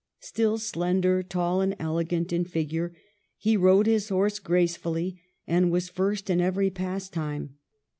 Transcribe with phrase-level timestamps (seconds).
[0.21, 2.95] Still slender, tall, and elegant in figure,
[3.37, 7.57] he rode his horse gracefully, and was first in every pastime.